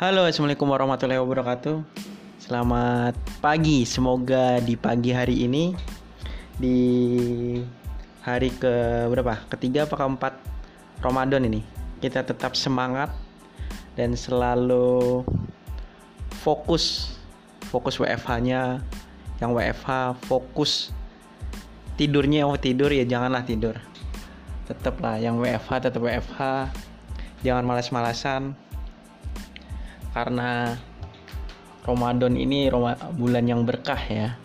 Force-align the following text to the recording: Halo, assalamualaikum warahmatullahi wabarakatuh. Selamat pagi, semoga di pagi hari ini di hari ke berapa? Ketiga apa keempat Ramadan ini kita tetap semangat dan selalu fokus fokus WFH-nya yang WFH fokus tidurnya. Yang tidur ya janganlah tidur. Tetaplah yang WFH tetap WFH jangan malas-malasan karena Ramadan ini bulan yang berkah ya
Halo, 0.00 0.24
assalamualaikum 0.24 0.64
warahmatullahi 0.64 1.20
wabarakatuh. 1.20 1.84
Selamat 2.40 3.12
pagi, 3.44 3.84
semoga 3.84 4.56
di 4.56 4.72
pagi 4.72 5.12
hari 5.12 5.44
ini 5.44 5.76
di 6.56 6.80
hari 8.24 8.48
ke 8.48 9.04
berapa? 9.12 9.44
Ketiga 9.52 9.84
apa 9.84 10.00
keempat 10.00 10.40
Ramadan 11.04 11.44
ini 11.44 11.60
kita 12.00 12.24
tetap 12.24 12.56
semangat 12.56 13.12
dan 13.92 14.16
selalu 14.16 15.20
fokus 16.40 17.12
fokus 17.68 18.00
WFH-nya 18.00 18.80
yang 19.44 19.52
WFH 19.52 20.16
fokus 20.24 20.96
tidurnya. 22.00 22.48
Yang 22.48 22.72
tidur 22.72 22.88
ya 22.88 23.04
janganlah 23.04 23.44
tidur. 23.44 23.76
Tetaplah 24.64 25.20
yang 25.20 25.36
WFH 25.36 25.92
tetap 25.92 26.00
WFH 26.00 26.72
jangan 27.44 27.68
malas-malasan 27.68 28.56
karena 30.10 30.76
Ramadan 31.86 32.36
ini 32.36 32.68
bulan 33.16 33.44
yang 33.48 33.64
berkah 33.64 34.00
ya 34.00 34.36